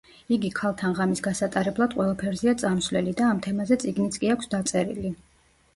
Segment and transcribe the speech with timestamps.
[0.35, 5.17] იგი ქალთან ღამის გასატარებლად ყველაფერზეა წამსვლელი და ამ თემაზე წიგნიც კი აქვს დაწერილი.